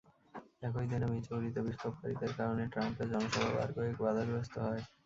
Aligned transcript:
একই 0.61 0.85
দিন 0.91 1.03
মিজৌরিতে 1.11 1.59
বিক্ষোভকারীদের 1.67 2.31
কারণে 2.39 2.63
ট্রাম্পের 2.73 3.07
জনসভা 3.11 3.49
বার 3.55 3.69
কয়েক 3.75 3.97
বাধাগ্রস্ত 4.03 4.55
হয়। 4.65 4.81